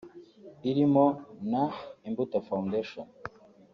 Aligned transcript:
irimo 0.69 1.05
na 1.51 1.63
“Imbuto 2.07 2.37
Foundation” 2.47 3.05